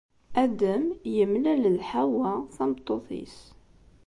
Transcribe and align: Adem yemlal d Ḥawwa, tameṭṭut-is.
Adem 0.43 0.83
yemlal 1.15 1.63
d 1.75 1.77
Ḥawwa, 1.89 2.31
tameṭṭut-is. 2.55 3.37